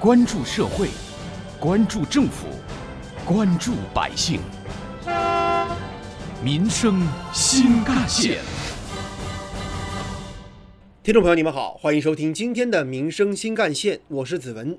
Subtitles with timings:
[0.00, 0.88] 关注社会，
[1.58, 2.46] 关注政府，
[3.22, 4.40] 关注百姓，
[6.42, 8.38] 民生新干线。
[11.02, 14.78] 听众朋友，你们好，欢迎收听今天的《民生新干线》，我是子文。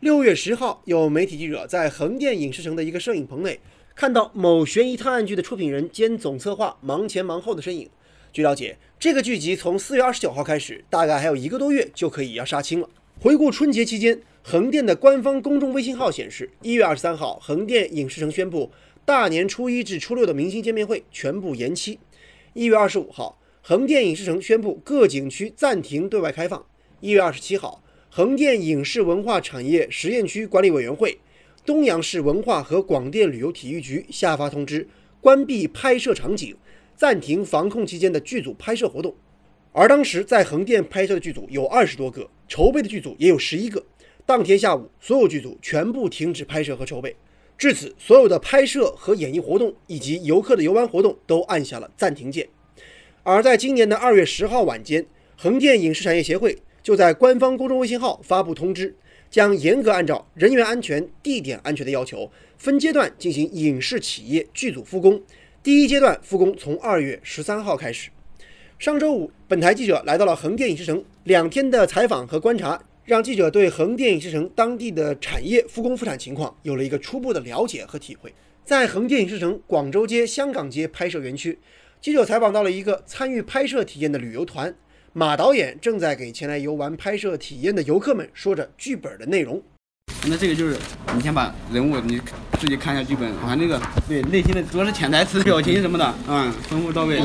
[0.00, 3.60] 六月十号，有媒体记者在横店影视城的一个摄影棚内，
[3.94, 7.90] 看到某悬疑探案剧的出品人兼总策划忙前忙后的身影。
[8.32, 12.88] 据了解，这个剧集从四月二十九号开始，大概还有一个多月就可以要杀青了。
[13.20, 18.70] 回顾春节期间，横店的官方公众微信号显示，一月二十三号，横店影视城宣布
[19.02, 21.98] 大年初一至初六的明星见面会全部延期。
[22.52, 23.40] 一月二十五号。
[23.62, 26.62] 横店影视城宣布各景区暂停对外开放。
[27.00, 31.18] 一月二十七号，横店影视文化产业实验区管理委员会、
[31.64, 34.86] 东阳市文化和广电旅游体育局下发通知，
[35.22, 36.54] 关闭拍摄场景，
[36.94, 39.14] 暂停防控期间的剧组拍摄活动。
[39.72, 43.82] 而当时在横店拍摄的剧组有二十多个，筹备的剧组也有十一个。
[44.26, 47.14] 当天下午，所有剧组全部停止拍摄和筹备。
[47.58, 52.48] 至此，所有的拍摄和演艺活动以及游客的游玩活动都按下了暂停键。
[53.22, 55.04] 而在今年的二月十号晚间，
[55.36, 58.96] 横店影视产业协会就在官方公众微信号发布通知，
[59.30, 65.22] 将严格按照人员安全、地点安全的要求，分阶段进行影视企业剧组复工。
[65.62, 68.10] 第一阶段复工从二月十三号开始。
[68.78, 78.32] 上周五，本台记者来到了横店影视城，两天的采访和观察，让记者对横店影视城当地的产业复工复产情况有了一个初步的了解和体会。
[78.64, 81.58] 在横店影视城广州街、香港街拍摄园区。
[82.00, 84.74] 记者采访到了一个参与拍摄体验的旅游团，
[85.12, 89.62] 马导演正在给前来游玩拍摄体验的游客们说着剧本的内容。
[90.26, 90.74] 那这个就是
[91.14, 92.18] 你先把人物你
[92.58, 97.20] 自己看一下剧本，把那个对内心的主要是潜台词、 表情什么的，嗯，丰富到位。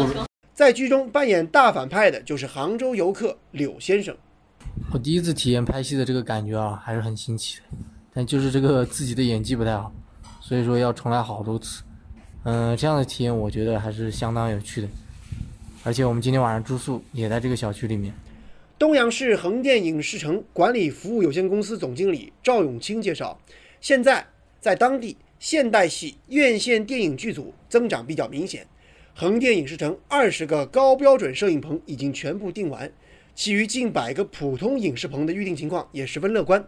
[0.53, 4.13] 在剧中扮演大反派的就是杭州游客柳先生。
[4.91, 7.63] 我第一次体验拍戏的这个感觉啊，还是很新奇的，
[8.13, 9.93] 但就是这个自己的演技不太好，
[10.41, 11.83] 所以说要重来好多次。
[12.43, 14.87] 嗯，这样的体验我觉得还是相当有趣的，
[15.83, 18.13] 而且我们今天晚上住宿也在这个小区里面。
[18.79, 23.37] 东阳市横店影视城管理服务有限公司总经理赵永清介绍，
[23.81, 24.25] 现在
[24.59, 28.65] 在当地现代戏院线电影剧组增长比较明显，
[29.13, 32.89] 横店影视城二十个高标准摄影棚已经全部订完，
[33.39, 36.67] 其余近百个普通影视棚的预定情况也十分乐观。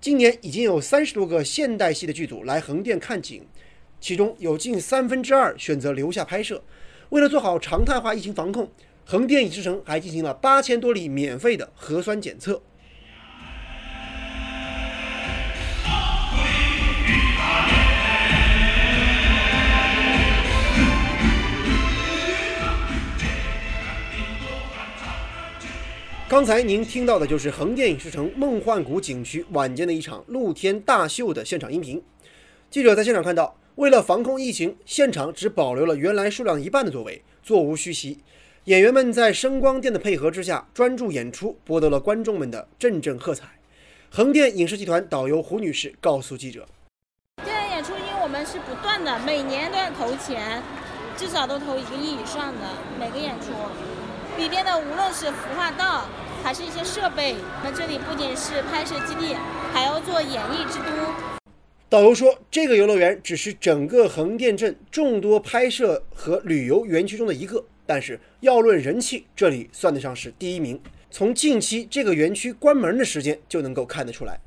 [0.00, 3.44] 今年已经有三十多个现代戏的剧组来横店看景。
[4.00, 6.62] 其中有近三分之二选择留下拍摄。
[7.08, 8.70] 为了做好常态化疫情防控，
[9.04, 12.62] 横店影视城还进行了八千多例免费的核酸检测。
[26.26, 32.02] 刚才您听到的就是横店影视城梦幻谷景区晚间的一场露天大秀的现场音频。
[32.70, 33.54] 记者在现场看到。
[33.74, 38.20] 为了防控疫情，现场只保留了原来数量一半的座位，座无虚席。
[38.66, 43.46] 演员们在声光电的配合之下专注演出，博得了观众们的阵阵喝彩。
[44.10, 46.64] 横店影视集团导游胡女士告诉记者
[47.44, 50.62] ：“这场演出，因为我们是不断的，每年都要投钱，
[51.16, 52.60] 至少都投一个亿以上的
[52.98, 53.48] 每个演出。
[54.36, 56.06] 里边的无论是服化道，
[56.42, 59.36] 还是一些设备，那这里不仅是拍摄基地，
[59.72, 61.12] 还要做演艺之都。”
[61.88, 70.80] 导游说：“这个游乐园只是整个横店镇众多拍摄和旅游园区中的一个，但是要论人气，这里算得上是第一名。
[71.10, 74.40] 从近期这个园区关门的时间就能够看得出来。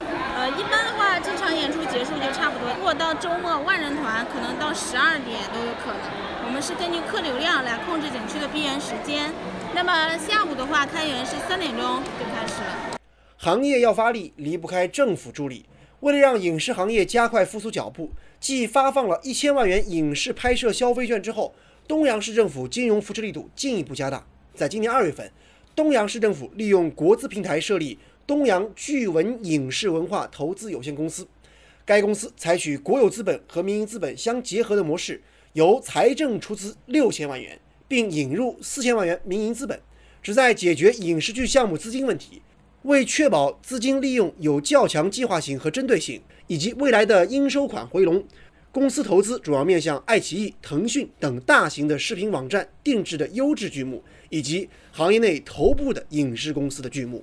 [0.00, 2.68] 呃，一般的话，这场演出结束就差不多。
[2.76, 6.39] 如果到周末万人团，可能到十二点都有可能。
[6.50, 9.32] 我们是根据客流量来控制景区的闭园时间。
[9.72, 12.98] 那么下午的话，开园是三点钟就开始了。
[13.36, 15.64] 行业要发力，离不开政府助力。”
[16.00, 18.10] 为了让影视行业加快复苏脚步，
[18.40, 21.54] 继发放了一千万元影视拍摄消费券之后，
[21.86, 24.26] 东阳市政府金融扶持力度进一步加大。
[24.52, 25.30] 在今年二月份，
[25.76, 27.96] 东阳市政府利用国资平台设立
[28.26, 31.28] 东阳巨文影视文化投资有限公司，
[31.84, 35.20] 该公司采取国有资本和民营资本相结合的模式，
[35.54, 39.80] 由财政出资六千万元，并引入四千万元民营资本，
[40.22, 42.42] 旨在解决影视剧项目资金问题。
[42.82, 48.24] 为确保资金利用有较强计划性和针对性，以及未来的应收款回笼，
[48.72, 57.22] 公司投资主要面向爱奇艺、腾讯等大型的视频网站定制的优质剧目，以及行业内头部的影视公司的剧目。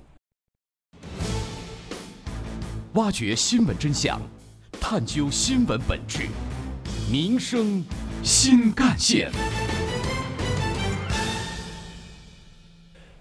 [2.92, 4.20] 挖掘新闻真相，
[4.90, 6.20] 探究新闻本质，
[7.12, 7.84] 民生
[8.22, 9.30] 新干线。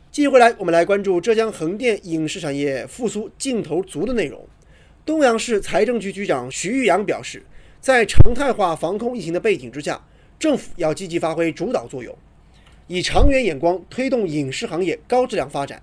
[0.09, 4.47] 继续回来，我们来关注浙江横店影视产业复苏劲头足的内容。
[5.05, 7.45] 东阳市财政局局长徐玉阳表示，
[7.81, 10.01] 在常态化防控疫情的背景之下，
[10.39, 12.17] 政府要积极发挥主导作用，
[12.87, 15.81] 以长远眼光推动影视行业高质量发展。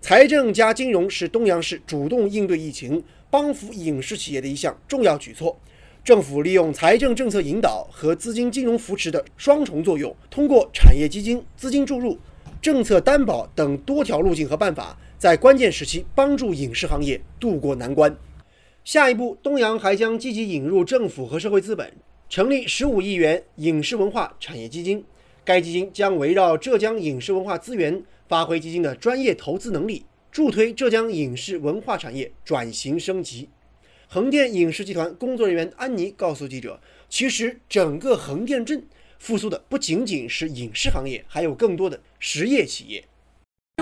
[0.00, 5.58] 财政加金融是东阳市主动应对疫情、帮扶影视企业的一项重要举措。
[6.04, 12.16] 政府利用财政政策引导和资金金融扶持的双重作用，通过产业基金、资金注入、
[12.62, 18.16] 政策担保等多条路径和办法，在关键时期帮助影视行业渡过难关。
[18.84, 21.92] 下一步，东阳还将积极引入政府和社会资本，
[22.30, 25.04] 成立十五亿元影视文化产业基金。
[25.44, 33.48] 该基金将围绕浙江影视文化资源，发挥基金的专业投资能力，助推浙江影视文化产业转型升级。
[34.06, 38.86] 横店影视集团工作人员安妮告诉记者：“其实整个横店镇
[39.18, 43.04] 复苏的不仅仅是影视行业，还有更多的实业企业。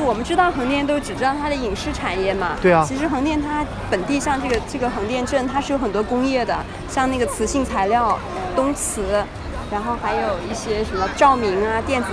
[0.04, 2.84] 我们知道横店都只知道它的影视产业嘛，对啊。
[2.87, 8.19] 其实横店它本地像这个这个横店镇，它是有很多工业的，像那个磁性材料、
[8.54, 9.25] 东磁，
[9.70, 12.08] 然后还有一些什么照明啊、电子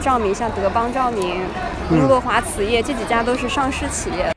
[0.00, 1.42] 照明，像德邦照明、
[1.90, 4.32] 英洛华瓷业这几家都是上市企业。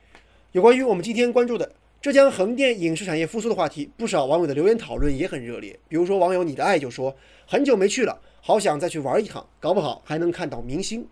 [0.51, 1.71] 有关于我们今天关注的。”
[2.01, 5.77] 浙江横店影视产业复苏的话题，不少网友的留言讨论也很热烈。
[5.89, 7.13] 比如说，网友你的爱就说
[7.45, 11.05] ：“很久没去了，好想再去玩一趟，搞不好还能看到明星。”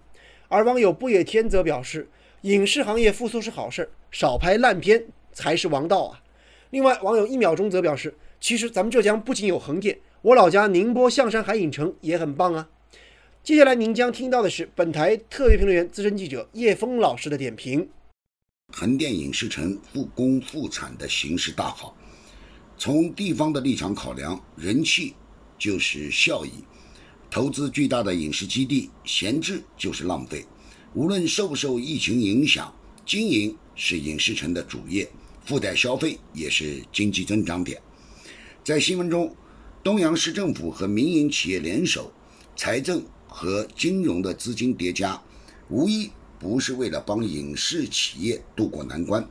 [0.47, 2.09] 而网友不野天则表示
[2.44, 5.03] ：“影视行业复苏是好事，少拍烂片
[5.33, 6.21] 才是王道啊。”
[6.71, 12.69] 另外，网友一秒钟则表示：“其实咱们浙江不仅有横店，我老家宁波象山海影城也很棒啊。”
[13.44, 17.88] 接下来您将听到的是本台特别评论员、资深记者叶峰老师的点评。
[18.74, 21.95] 横店影视城复工复产的形势大好，
[22.78, 25.13] 从地方的立场考量，人气
[25.57, 26.51] 就是效益。
[27.31, 30.45] 投资巨大的影视基地闲置就是浪费。
[30.94, 32.74] 无论受不受疫情影响，
[33.06, 35.07] 经营是影视城的主业，
[35.45, 37.81] 附带消费也是经济增长点。
[38.68, 39.34] 在新闻中，
[39.81, 42.12] 东阳市政府和民营企业联手，
[42.58, 45.18] 财政和金融的资金叠加，
[45.69, 46.12] 无一。
[46.38, 49.25] 不是为了帮影视企业渡过难关，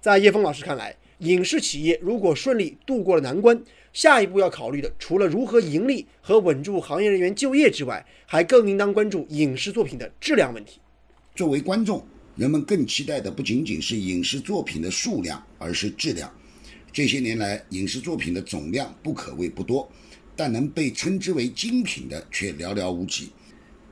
[0.00, 3.62] 在叶峰老师看来，影视企业如果顺利渡过了难关，
[3.92, 10.80] 下一步要考虑的除了如何盈利和稳住行业人员就业之外，还更应当关注影视作品的质量问题。
[11.34, 12.02] 作为观众，
[12.34, 16.32] 人们更期待的不仅仅是影视作品的数量，而是质量。
[16.92, 19.90] 这些年来，影视作品的总量不可谓不多，
[20.34, 23.30] 但能被称之为精品的却寥寥无几。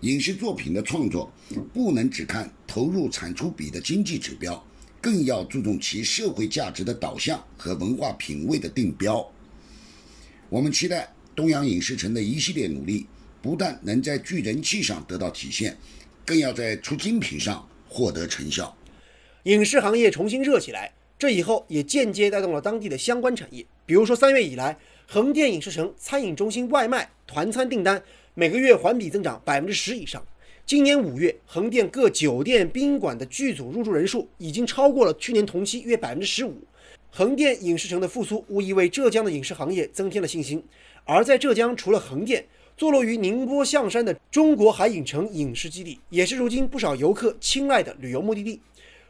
[0.01, 1.33] 影视作品的创作
[1.73, 4.65] 不能只看投入产出比的经济指标，
[5.01, 9.29] 更要注重其社会价值的导向和文化品位的定标。
[10.49, 13.07] 我们期待东阳影视城的一系列努力，
[13.41, 15.77] 不但能在聚人气上得到体现，
[16.25, 18.77] 更要在出精品上获得成效。
[19.45, 24.79] 影视行业重新热起来，这以后也间接带动了当地的相关产业，比如说三月以来，
[25.09, 28.01] 横店影视城餐饮中心外卖团餐订单。
[28.35, 30.25] 每个月环比增长百分之十以上。
[30.65, 36.57] 今年五月，横店各酒店宾馆的剧组入住人数已经超过了去年同期约百分之十五。
[37.11, 40.63] 横店影视城的复苏无疑为浙江的影视行业增添了信心。
[41.03, 48.61] 而在浙江，除了横店，坐落于宁波象山的中国海影城影视基地，也是如今不少游客青睐的旅游目的地。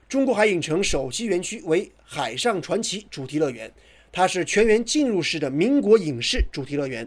[0.09, 3.71] 中国海影城首期园区为海上传奇主题乐园，
[4.11, 7.07] 它是全员进入式的民国影视主题乐园。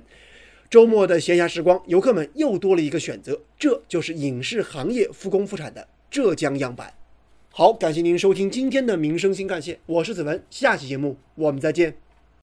[0.69, 6.93] 周末的闲暇时光，游客们又多了一个选择，这就是影视行业复工复产的浙江样板。
[7.49, 11.95] 好，感谢您收听今天的民生新干线，我是子文，下期节目我们再见。